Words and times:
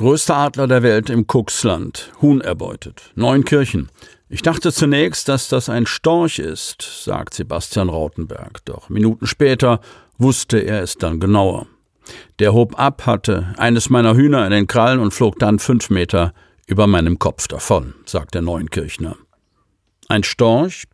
Größter 0.00 0.34
Adler 0.34 0.66
der 0.66 0.82
Welt 0.82 1.10
im 1.10 1.26
Cuxland, 1.26 2.10
Huhn 2.22 2.40
erbeutet, 2.40 3.12
Neunkirchen. 3.16 3.90
Ich 4.30 4.40
dachte 4.40 4.72
zunächst, 4.72 5.28
dass 5.28 5.50
das 5.50 5.68
ein 5.68 5.84
Storch 5.84 6.38
ist, 6.38 7.04
sagt 7.04 7.34
Sebastian 7.34 7.90
Rautenberg, 7.90 8.64
doch 8.64 8.88
Minuten 8.88 9.26
später 9.26 9.82
wusste 10.16 10.56
er 10.58 10.82
es 10.82 10.94
dann 10.96 11.20
genauer. 11.20 11.66
Der 12.38 12.54
hob 12.54 12.78
ab, 12.80 13.04
hatte 13.04 13.52
eines 13.58 13.90
meiner 13.90 14.14
Hühner 14.14 14.46
in 14.46 14.52
den 14.52 14.66
Krallen 14.66 15.00
und 15.00 15.12
flog 15.12 15.38
dann 15.38 15.58
fünf 15.58 15.90
Meter 15.90 16.32
über 16.66 16.86
meinem 16.86 17.18
Kopf 17.18 17.46
davon, 17.46 17.92
sagt 18.06 18.32
der 18.32 18.40
Neunkirchner. 18.40 19.16
Ein 20.08 20.22
Storch? 20.22 20.84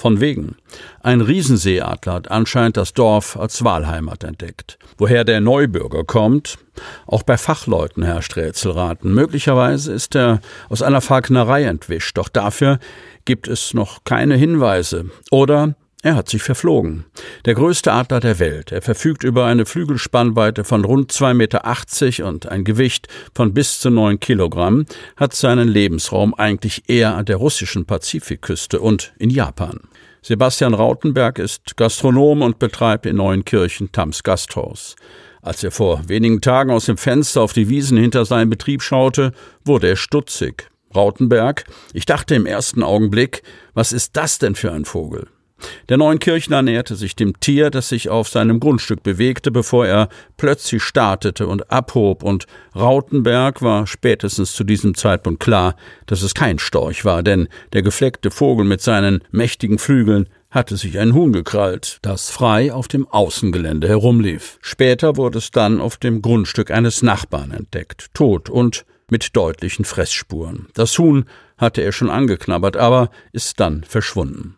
Von 0.00 0.18
wegen. 0.18 0.56
Ein 1.02 1.20
Riesenseeadler 1.20 2.14
hat 2.14 2.30
anscheinend 2.30 2.78
das 2.78 2.94
Dorf 2.94 3.36
als 3.36 3.62
Wahlheimat 3.64 4.24
entdeckt. 4.24 4.78
Woher 4.96 5.24
der 5.24 5.42
Neubürger 5.42 6.04
kommt? 6.04 6.56
Auch 7.06 7.22
bei 7.22 7.36
Fachleuten 7.36 8.02
herrscht 8.02 8.34
Rätselraten. 8.34 9.12
Möglicherweise 9.12 9.92
ist 9.92 10.16
er 10.16 10.40
aus 10.70 10.80
einer 10.80 11.02
Falknerei 11.02 11.64
entwischt, 11.64 12.16
doch 12.16 12.30
dafür 12.30 12.78
gibt 13.26 13.46
es 13.46 13.74
noch 13.74 14.02
keine 14.04 14.36
Hinweise. 14.36 15.10
Oder 15.30 15.74
er 16.02 16.16
hat 16.16 16.28
sich 16.30 16.42
verflogen. 16.42 17.04
Der 17.44 17.54
größte 17.54 17.92
Adler 17.92 18.20
der 18.20 18.38
Welt. 18.38 18.72
Er 18.72 18.80
verfügt 18.80 19.22
über 19.22 19.44
eine 19.44 19.66
Flügelspannweite 19.66 20.64
von 20.64 20.84
rund 20.84 21.12
2,80 21.12 21.34
Meter 21.34 22.26
und 22.26 22.48
ein 22.48 22.64
Gewicht 22.64 23.08
von 23.34 23.52
bis 23.52 23.80
zu 23.80 23.90
9 23.90 24.18
Kilogramm, 24.18 24.86
hat 25.16 25.34
seinen 25.34 25.68
Lebensraum 25.68 26.32
eigentlich 26.34 26.88
eher 26.88 27.16
an 27.16 27.26
der 27.26 27.36
russischen 27.36 27.84
Pazifikküste 27.84 28.80
und 28.80 29.12
in 29.18 29.28
Japan. 29.28 29.80
Sebastian 30.22 30.74
Rautenberg 30.74 31.38
ist 31.38 31.76
Gastronom 31.76 32.42
und 32.42 32.58
betreibt 32.58 33.06
in 33.06 33.16
Neuenkirchen 33.16 33.92
Tams 33.92 34.22
Gasthaus. 34.22 34.96
Als 35.42 35.64
er 35.64 35.70
vor 35.70 36.02
wenigen 36.08 36.40
Tagen 36.40 36.70
aus 36.70 36.86
dem 36.86 36.98
Fenster 36.98 37.40
auf 37.40 37.52
die 37.52 37.68
Wiesen 37.68 37.96
hinter 37.96 38.24
seinem 38.24 38.50
Betrieb 38.50 38.82
schaute, 38.82 39.32
wurde 39.64 39.88
er 39.88 39.96
stutzig. 39.96 40.68
Rautenberg, 40.94 41.64
ich 41.92 42.04
dachte 42.04 42.34
im 42.34 42.46
ersten 42.46 42.82
Augenblick, 42.82 43.42
was 43.74 43.92
ist 43.92 44.16
das 44.16 44.38
denn 44.38 44.54
für 44.54 44.72
ein 44.72 44.84
Vogel? 44.84 45.28
Der 45.88 45.96
Neunkirchner 45.96 46.62
näherte 46.62 46.96
sich 46.96 47.16
dem 47.16 47.38
Tier, 47.40 47.70
das 47.70 47.88
sich 47.88 48.08
auf 48.08 48.28
seinem 48.28 48.60
Grundstück 48.60 49.02
bewegte, 49.02 49.50
bevor 49.50 49.86
er 49.86 50.08
plötzlich 50.36 50.82
startete 50.82 51.46
und 51.46 51.70
abhob, 51.70 52.22
und 52.22 52.46
Rautenberg 52.74 53.62
war 53.62 53.86
spätestens 53.86 54.54
zu 54.54 54.64
diesem 54.64 54.94
Zeitpunkt 54.94 55.40
klar, 55.40 55.76
dass 56.06 56.22
es 56.22 56.34
kein 56.34 56.58
Storch 56.58 57.04
war, 57.04 57.22
denn 57.22 57.48
der 57.72 57.82
gefleckte 57.82 58.30
Vogel 58.30 58.64
mit 58.64 58.80
seinen 58.80 59.22
mächtigen 59.30 59.78
Flügeln 59.78 60.28
hatte 60.50 60.76
sich 60.76 60.98
ein 60.98 61.14
Huhn 61.14 61.32
gekrallt, 61.32 61.98
das 62.02 62.28
frei 62.28 62.72
auf 62.72 62.88
dem 62.88 63.06
Außengelände 63.06 63.88
herumlief. 63.88 64.58
Später 64.60 65.16
wurde 65.16 65.38
es 65.38 65.52
dann 65.52 65.80
auf 65.80 65.96
dem 65.96 66.22
Grundstück 66.22 66.70
eines 66.70 67.02
Nachbarn 67.02 67.52
entdeckt, 67.52 68.08
tot 68.14 68.50
und 68.50 68.84
mit 69.10 69.36
deutlichen 69.36 69.84
Fressspuren. 69.84 70.68
Das 70.74 70.98
Huhn 70.98 71.24
hatte 71.56 71.82
er 71.82 71.92
schon 71.92 72.10
angeknabbert, 72.10 72.76
aber 72.76 73.10
ist 73.32 73.60
dann 73.60 73.84
verschwunden. 73.84 74.56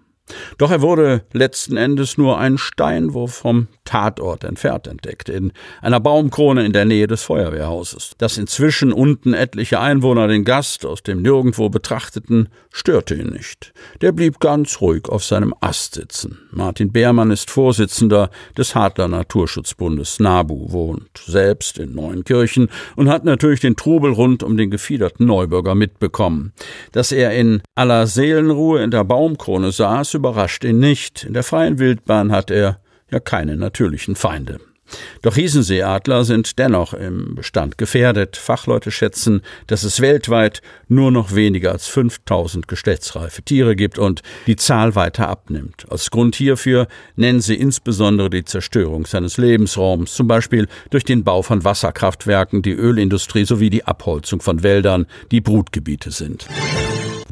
Doch 0.58 0.70
er 0.70 0.82
wurde 0.82 1.26
letzten 1.32 1.76
Endes 1.76 2.16
nur 2.18 2.38
einen 2.38 2.58
Steinwurf 2.58 3.34
vom 3.34 3.68
Tatort 3.92 4.42
entfernt 4.44 4.86
entdeckt, 4.86 5.28
in 5.28 5.52
einer 5.82 6.00
Baumkrone 6.00 6.64
in 6.64 6.72
der 6.72 6.86
Nähe 6.86 7.06
des 7.06 7.24
Feuerwehrhauses. 7.24 8.12
Dass 8.16 8.38
inzwischen 8.38 8.90
unten 8.90 9.34
etliche 9.34 9.80
Einwohner 9.80 10.28
den 10.28 10.46
Gast 10.46 10.86
aus 10.86 11.02
dem 11.02 11.20
Nirgendwo 11.20 11.68
betrachteten, 11.68 12.48
störte 12.70 13.14
ihn 13.14 13.26
nicht. 13.26 13.74
Der 14.00 14.12
blieb 14.12 14.40
ganz 14.40 14.80
ruhig 14.80 15.10
auf 15.10 15.22
seinem 15.22 15.54
Ast 15.60 15.96
sitzen. 15.96 16.38
Martin 16.52 16.90
Beermann 16.90 17.30
ist 17.30 17.50
Vorsitzender 17.50 18.30
des 18.56 18.74
Hartler 18.74 19.08
Naturschutzbundes 19.08 20.20
NABU, 20.20 20.72
wohnt 20.72 21.18
selbst 21.26 21.78
in 21.78 21.94
Neuenkirchen 21.94 22.70
und 22.96 23.10
hat 23.10 23.26
natürlich 23.26 23.60
den 23.60 23.76
Trubel 23.76 24.12
rund 24.12 24.42
um 24.42 24.56
den 24.56 24.70
gefiederten 24.70 25.26
Neubürger 25.26 25.74
mitbekommen. 25.74 26.54
Dass 26.92 27.12
er 27.12 27.32
in 27.32 27.60
aller 27.74 28.06
Seelenruhe 28.06 28.82
in 28.82 28.90
der 28.90 29.04
Baumkrone 29.04 29.70
saß, 29.70 30.14
überrascht 30.14 30.64
ihn 30.64 30.78
nicht. 30.78 31.24
In 31.24 31.34
der 31.34 31.42
freien 31.42 31.78
Wildbahn 31.78 32.32
hat 32.32 32.50
er 32.50 32.81
ja 33.12 33.20
keine 33.20 33.56
natürlichen 33.56 34.16
Feinde. 34.16 34.58
Doch 35.22 35.36
Riesenseeadler 35.36 36.24
sind 36.24 36.58
dennoch 36.58 36.92
im 36.92 37.34
Bestand 37.34 37.78
gefährdet. 37.78 38.36
Fachleute 38.36 38.90
schätzen, 38.90 39.42
dass 39.66 39.84
es 39.84 40.00
weltweit 40.00 40.60
nur 40.88 41.10
noch 41.10 41.34
weniger 41.34 41.72
als 41.72 41.86
5000 41.86 42.68
geschlechtsreife 42.68 43.42
Tiere 43.42 43.76
gibt 43.76 43.98
und 43.98 44.22
die 44.46 44.56
Zahl 44.56 44.94
weiter 44.94 45.28
abnimmt. 45.28 45.86
Als 45.88 46.10
Grund 46.10 46.36
hierfür 46.36 46.88
nennen 47.16 47.40
sie 47.40 47.54
insbesondere 47.54 48.30
die 48.30 48.44
Zerstörung 48.44 49.06
seines 49.06 49.36
Lebensraums, 49.38 50.14
zum 50.14 50.28
Beispiel 50.28 50.68
durch 50.90 51.04
den 51.04 51.24
Bau 51.24 51.42
von 51.42 51.64
Wasserkraftwerken, 51.64 52.62
die 52.62 52.72
Ölindustrie 52.72 53.44
sowie 53.44 53.70
die 53.70 53.84
Abholzung 53.84 54.40
von 54.40 54.62
Wäldern, 54.62 55.06
die 55.30 55.40
Brutgebiete 55.40 56.10
sind. 56.10 56.46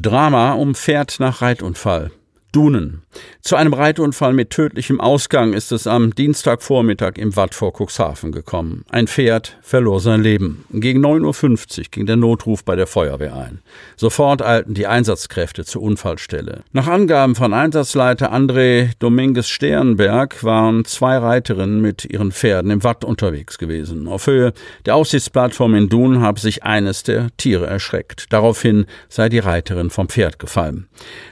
Drama 0.01 0.53
um 0.53 0.73
Pferd 0.73 1.19
nach 1.19 1.41
Reitunfall. 1.41 2.11
Dunen. 2.51 3.01
Zu 3.41 3.55
einem 3.55 3.73
Reitunfall 3.73 4.33
mit 4.33 4.51
tödlichem 4.51 5.01
Ausgang 5.01 5.53
ist 5.53 5.71
es 5.71 5.87
am 5.87 6.13
Dienstagvormittag 6.13 7.13
im 7.17 7.35
Watt 7.35 7.55
vor 7.55 7.73
Cuxhaven 7.73 8.31
gekommen. 8.31 8.85
Ein 8.89 9.07
Pferd 9.07 9.57
verlor 9.61 9.99
sein 9.99 10.21
Leben. 10.21 10.65
Gegen 10.71 11.03
9.50 11.03 11.79
Uhr 11.79 11.85
ging 11.91 12.05
der 12.05 12.17
Notruf 12.17 12.63
bei 12.63 12.75
der 12.75 12.87
Feuerwehr 12.87 13.35
ein. 13.35 13.59
Sofort 13.95 14.41
eilten 14.41 14.73
die 14.73 14.85
Einsatzkräfte 14.85 15.65
zur 15.65 15.81
Unfallstelle. 15.81 16.63
Nach 16.71 16.87
Angaben 16.87 17.35
von 17.35 17.53
Einsatzleiter 17.53 18.33
André 18.33 18.91
Dominguez 18.99 19.47
Sternberg 19.47 20.43
waren 20.43 20.85
zwei 20.85 21.17
Reiterinnen 21.17 21.81
mit 21.81 22.05
ihren 22.05 22.31
Pferden 22.31 22.69
im 22.69 22.83
Watt 22.83 23.03
unterwegs 23.03 23.57
gewesen. 23.57 24.07
Auf 24.07 24.27
Höhe 24.27 24.53
der 24.85 24.95
Aussichtsplattform 24.95 25.73
in 25.75 25.89
Dun 25.89 26.21
habe 26.21 26.39
sich 26.39 26.63
eines 26.63 27.03
der 27.03 27.29
Tiere 27.37 27.65
erschreckt. 27.65 28.27
Daraufhin 28.29 28.85
sei 29.09 29.29
die 29.29 29.39
Reiterin 29.39 29.89
vom 29.89 30.09
Pferd 30.09 30.37
gefallen. 30.37 30.87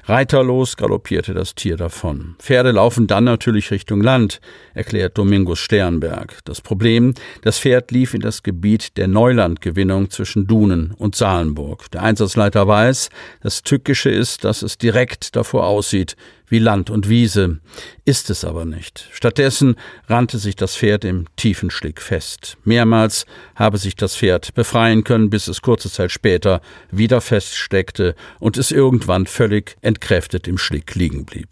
Reiterlos 0.06 0.76
galoppierte 0.76 1.09
galoppierte 1.10 1.34
das 1.34 1.56
Tier 1.56 1.76
davon. 1.76 2.36
Pferde 2.38 2.72
laufen 2.72 3.08
dann 3.08 3.24
natürlich 3.24 3.72
Richtung 3.72 4.02
Land, 4.02 4.40
erklärt 4.76 5.18
Domingos 5.18 5.58
Sternberg. 5.58 6.38
Das 6.46 6.62
Problem, 6.62 7.16
das 7.42 7.58
Pferd 7.58 7.90
lief 7.90 8.14
in 8.14 8.22
das 8.22 8.44
Gebiet 8.44 8.96
der 8.96 9.08
Neulandgewinnung 9.08 10.12
zwischen 10.12 10.46
Dunen 10.46 10.92
und 10.92 11.16
Salenburg. 11.16 11.90
Der 11.92 12.04
Einsatzleiter 12.04 12.68
weiß, 12.68 13.10
das 13.42 13.64
Tückische 13.64 14.12
ist, 14.12 14.44
dass 14.44 14.62
es 14.62 14.78
direkt 14.78 15.36
davor 15.36 15.66
aussieht, 15.66 16.16
wie 16.50 16.60
Land 16.60 16.90
und 16.90 17.08
Wiese, 17.08 17.60
ist 18.06 18.30
es 18.30 18.44
aber 18.44 18.66
nicht. 18.66 19.08
Stattdessen 19.12 19.76
rannte 20.08 20.38
sich 20.38 20.56
das 20.56 20.76
Pferd 20.76 21.06
im 21.06 21.26
tiefen 21.36 21.72
Schlick 21.72 22.02
fest. 22.02 22.58
Mehrmals 22.66 23.26
habe 23.56 23.78
sich 23.78 23.96
das 23.96 24.16
Pferd 24.16 24.54
befreien 24.54 25.04
können, 25.04 25.30
bis 25.30 25.48
es 25.48 25.62
kurze 25.62 25.90
Zeit 25.90 26.12
später 26.12 26.62
wieder 26.92 27.22
feststeckte 27.22 28.16
und 28.40 28.58
es 28.58 28.72
irgendwann 28.72 29.28
völlig 29.28 29.78
entkräftet 29.82 30.48
im 30.48 30.58
Schlick 30.58 30.96
liegen 30.96 31.26
blieb. 31.26 31.50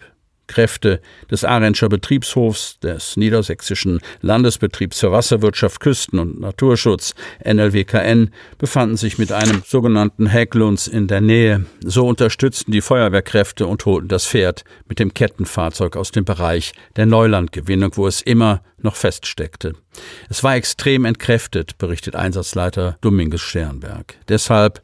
Kräfte 0.47 1.01
des 1.29 1.43
Ahrenscher 1.43 1.89
Betriebshofs, 1.89 2.79
des 2.79 3.17
Niedersächsischen 3.17 3.99
Landesbetriebs 4.21 4.99
für 4.99 5.11
Wasserwirtschaft, 5.11 5.79
Küsten- 5.79 6.19
und 6.19 6.39
Naturschutz, 6.39 7.13
NLWKN, 7.45 8.31
befanden 8.57 8.97
sich 8.97 9.17
mit 9.17 9.31
einem 9.31 9.61
sogenannten 9.65 10.27
Häglunds 10.27 10.87
in 10.87 11.07
der 11.07 11.21
Nähe. 11.21 11.65
So 11.81 12.07
unterstützten 12.07 12.71
die 12.71 12.81
Feuerwehrkräfte 12.81 13.67
und 13.67 13.85
holten 13.85 14.07
das 14.07 14.25
Pferd 14.25 14.63
mit 14.87 14.99
dem 14.99 15.13
Kettenfahrzeug 15.13 15.95
aus 15.95 16.11
dem 16.11 16.25
Bereich 16.25 16.73
der 16.95 17.05
Neulandgewinnung, 17.05 17.91
wo 17.95 18.07
es 18.07 18.21
immer 18.21 18.61
noch 18.81 18.95
feststeckte. 18.95 19.73
Es 20.29 20.43
war 20.43 20.55
extrem 20.55 21.05
entkräftet, 21.05 21.77
berichtet 21.77 22.15
Einsatzleiter 22.15 22.97
Dominguez 23.01 23.41
Sternberg. 23.41 24.15
Deshalb 24.27 24.81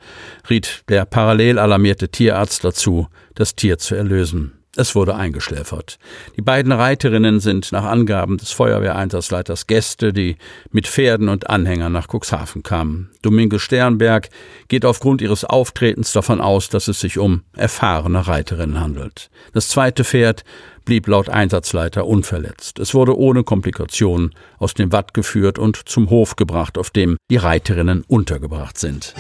riet 0.49 0.83
der 0.89 1.05
parallel 1.05 1.59
alarmierte 1.59 2.09
Tierarzt 2.09 2.63
dazu, 2.63 3.07
das 3.35 3.55
Tier 3.55 3.77
zu 3.77 3.95
erlösen. 3.95 4.62
Es 4.75 4.95
wurde 4.95 5.15
eingeschläfert. 5.15 5.99
Die 6.35 6.41
beiden 6.41 6.71
Reiterinnen 6.71 7.39
sind 7.39 7.71
nach 7.71 7.83
Angaben 7.83 8.37
des 8.37 8.51
Feuerwehreinsatzleiters 8.51 9.67
Gäste, 9.67 10.13
die 10.13 10.37
mit 10.71 10.87
Pferden 10.87 11.29
und 11.29 11.47
Anhängern 11.47 11.91
nach 11.91 12.07
Cuxhaven 12.07 12.63
kamen. 12.63 13.11
Domingo 13.21 13.59
Sternberg 13.59 14.29
geht 14.69 14.83
aufgrund 14.83 15.21
ihres 15.21 15.45
Auftretens 15.45 16.11
davon 16.11 16.41
aus, 16.41 16.69
dass 16.69 16.87
es 16.87 16.99
sich 16.99 17.19
um 17.19 17.43
erfahrene 17.55 18.27
Reiterinnen 18.27 18.79
handelt. 18.79 19.29
Das 19.53 19.67
zweite 19.67 20.03
Pferd 20.03 20.43
blieb 20.85 21.07
laut 21.07 21.29
Einsatzleiter 21.29 22.07
unverletzt. 22.07 22.79
Es 22.79 22.95
wurde 22.95 23.15
ohne 23.15 23.43
Komplikationen 23.43 24.33
aus 24.57 24.73
dem 24.73 24.91
Watt 24.91 25.13
geführt 25.13 25.59
und 25.59 25.87
zum 25.87 26.09
Hof 26.09 26.35
gebracht, 26.35 26.79
auf 26.79 26.89
dem 26.89 27.17
die 27.29 27.37
Reiterinnen 27.37 28.03
untergebracht 28.07 28.79
sind. 28.79 29.13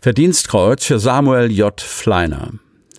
Verdienstkreuz 0.00 0.84
für 0.84 0.98
Samuel 0.98 1.52
J. 1.52 1.80
Fleiner. 1.80 2.50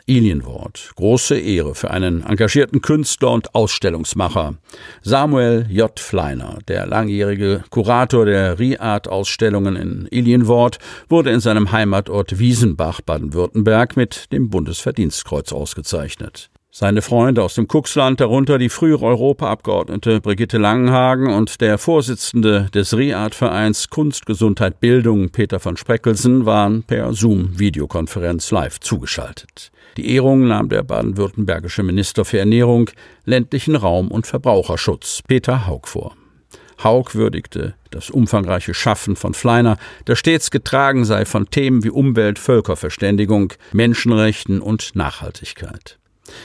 Ilienwort. 0.07 0.91
Große 0.95 1.37
Ehre 1.37 1.73
für 1.73 1.89
einen 1.89 2.23
engagierten 2.23 2.81
Künstler 2.81 3.31
und 3.31 3.55
Ausstellungsmacher. 3.55 4.55
Samuel 5.01 5.65
J. 5.69 5.99
Fleiner, 5.99 6.59
der 6.67 6.85
langjährige 6.85 7.63
Kurator 7.71 8.25
der 8.25 8.59
Riad-Ausstellungen 8.59 9.75
in 9.75 10.07
Ilienwort, 10.11 10.77
wurde 11.09 11.31
in 11.31 11.39
seinem 11.39 11.71
Heimatort 11.71 12.37
Wiesenbach, 12.37 13.01
Baden-Württemberg, 13.01 13.97
mit 13.97 14.31
dem 14.31 14.49
Bundesverdienstkreuz 14.49 15.51
ausgezeichnet. 15.51 16.49
Seine 16.77 17.01
Freunde 17.01 17.41
aus 17.41 17.55
dem 17.55 17.69
Kuxland, 17.69 18.19
darunter 18.19 18.57
die 18.57 18.67
frühere 18.67 19.05
Europaabgeordnete 19.05 20.19
Brigitte 20.19 20.57
Langenhagen 20.57 21.33
und 21.33 21.61
der 21.61 21.77
Vorsitzende 21.77 22.67
des 22.73 22.95
RIAD-Vereins 22.95 23.89
Kunst, 23.89 24.25
Gesundheit, 24.25 24.81
Bildung 24.81 25.29
Peter 25.29 25.61
von 25.61 25.77
Spreckelsen, 25.77 26.45
waren 26.45 26.83
per 26.83 27.13
Zoom-Videokonferenz 27.13 28.51
live 28.51 28.81
zugeschaltet. 28.81 29.71
Die 29.97 30.13
Ehrung 30.13 30.47
nahm 30.47 30.67
der 30.67 30.83
baden-württembergische 30.83 31.81
Minister 31.81 32.25
für 32.25 32.39
Ernährung, 32.39 32.89
ländlichen 33.23 33.75
Raum 33.75 34.09
und 34.09 34.27
Verbraucherschutz 34.27 35.21
Peter 35.25 35.67
Haug 35.67 35.87
vor. 35.87 36.15
Haug 36.83 37.15
würdigte 37.15 37.75
das 37.91 38.09
umfangreiche 38.09 38.73
Schaffen 38.73 39.15
von 39.15 39.33
Fleiner, 39.33 39.77
das 40.03 40.19
stets 40.19 40.51
getragen 40.51 41.05
sei 41.05 41.23
von 41.23 41.49
Themen 41.49 41.85
wie 41.85 41.89
Umwelt, 41.89 42.39
Völkerverständigung, 42.39 43.53
Menschenrechten 43.71 44.59
und 44.59 44.95
Nachhaltigkeit. 44.95 45.97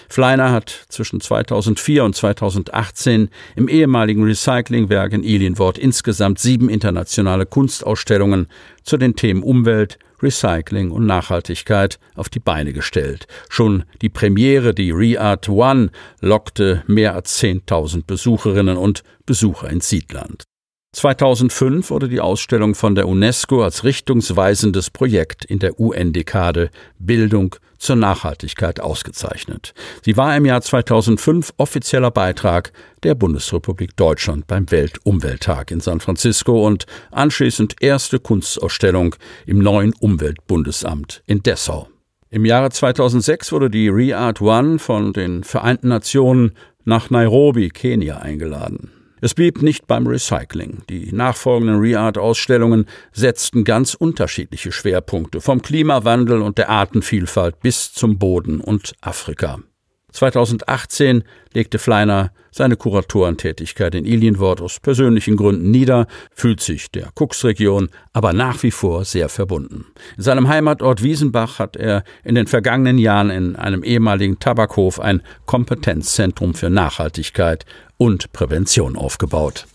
Fleiner 0.09 0.53
hat 0.53 0.85
zwischen 0.89 1.21
2004 1.21 2.05
und 2.05 2.15
2018 2.15 3.31
im 3.57 3.69
ehemaligen 3.69 4.23
Recyclingwerk 4.23 5.13
in 5.13 5.25
Ilienwort 5.25 5.79
insgesamt 5.79 6.39
sieben 6.39 6.69
internationale 6.69 7.47
Kunstausstellungen 7.47 8.47
zu 8.85 8.97
den 8.97 9.17
Themen 9.17 9.43
Umwelt, 9.43 9.99
Recycling 10.23 10.91
und 10.91 11.07
Nachhaltigkeit 11.07 11.99
auf 12.15 12.29
die 12.29 12.41
Beine 12.41 12.73
gestellt. 12.73 13.27
Schon 13.49 13.85
die 14.03 14.09
Premiere, 14.09 14.75
die 14.75 14.91
ReArt 14.91 15.49
One, 15.49 15.91
lockte 16.21 16.83
mehr 16.87 17.15
als 17.15 17.41
10.000 17.43 18.05
Besucherinnen 18.07 18.77
und 18.77 19.03
Besucher 19.27 19.71
ins 19.71 19.89
Siedland. 19.89 20.45
2005 20.93 21.91
wurde 21.91 22.09
die 22.09 22.21
Ausstellung 22.21 22.75
von 22.75 22.97
der 22.97 23.07
UNESCO 23.07 23.63
als 23.63 23.85
richtungsweisendes 23.85 24.91
Projekt 24.91 25.45
in 25.45 25.61
der 25.61 25.79
UN-Dekade 25.79 26.71
Bildung 26.99 27.55
zur 27.79 27.95
Nachhaltigkeit 27.95 28.81
ausgezeichnet. 28.81 29.73
Sie 30.05 30.17
war 30.17 30.37
im 30.37 30.47
Jahr 30.47 30.61
2005 30.63 31.55
offizieller 31.59 32.11
Beitrag 32.11 32.73
der 33.05 33.15
Bundesrepublik 33.15 33.97
Deutschland 33.97 34.49
beim 34.49 34.69
Weltumwelttag 34.71 35.71
in 35.71 35.81
San 35.81 36.01
Francisco 36.01 36.67
und 36.67 36.87
anschließend 37.13 37.77
erste 37.81 38.19
Kunstausstellung 38.19 39.15
im 39.47 39.61
neuen 39.61 39.93
Umweltbundesamt 39.95 41.23
in 41.27 41.43
Dessau. 41.45 41.89
Im 42.31 42.45
Jahre 42.45 42.71
2006 42.71 43.53
wurde 43.53 43.71
die 43.71 43.89
ReArt 43.89 44.41
One 44.41 44.81
von 44.81 45.13
den 45.13 45.45
Vereinten 45.45 45.89
Nationen 45.89 46.57
nach 46.85 47.11
Nairobi, 47.11 47.69
Kenia 47.69 48.19
eingeladen. 48.19 48.91
Es 49.21 49.35
blieb 49.35 49.63
nicht 49.63 49.87
beim 49.87 50.07
Recycling. 50.07 50.83
Die 50.89 51.13
nachfolgenden 51.13 51.81
ReArt-Ausstellungen 51.81 52.87
setzten 53.13 53.65
ganz 53.65 53.95
unterschiedliche 53.95 54.73
Schwerpunkte, 54.73 55.41
vom 55.41 55.63
Klimawandel 55.63 56.43
und 56.43 56.59
der 56.59 56.71
Artenvielfalt 56.71 57.61
bis 57.61 57.93
zum 57.93 58.19
Boden 58.19 58.61
und 58.61 58.95
Afrika. 59.01 59.59
2018 60.13 61.25
legte 61.53 61.79
Fleiner 61.79 62.33
seine 62.51 62.77
Kuratorentätigkeit 62.77 63.95
in 63.95 64.05
Ilienwort 64.05 64.61
aus 64.61 64.81
persönlichen 64.81 65.37
Gründen 65.37 65.71
nieder, 65.71 66.07
fühlt 66.35 66.61
sich 66.61 66.91
der 66.91 67.11
Kuxregion 67.15 67.89
aber 68.13 68.33
nach 68.33 68.63
wie 68.63 68.71
vor 68.71 69.05
sehr 69.05 69.29
verbunden. 69.29 69.87
In 70.17 70.23
seinem 70.23 70.49
Heimatort 70.49 71.03
Wiesenbach 71.03 71.59
hat 71.59 71.77
er 71.77 72.05
in 72.25 72.35
den 72.35 72.47
vergangenen 72.47 72.99
Jahren 72.99 73.31
in 73.31 73.57
einem 73.57 73.85
ehemaligen 73.85 74.39
Tabakhof 74.39 75.01
ein 75.01 75.23
Kompetenzzentrum 75.47 76.55
für 76.55 76.71
Nachhaltigkeit 76.71 77.65
und 77.97 78.33
Prävention 78.33 78.97
aufgebaut. 78.97 79.67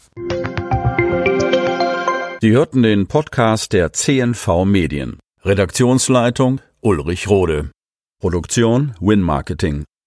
Sie 2.41 2.51
hörten 2.51 2.83
den 2.83 3.07
Podcast 3.07 3.73
der 3.73 3.93
CNV 3.93 4.65
Medien. 4.65 5.17
Redaktionsleitung 5.43 6.61
Ulrich 6.81 7.27
Rode. 7.27 7.71
Produktion 8.19 8.95
Win 8.99 9.21
Marketing. 9.21 9.83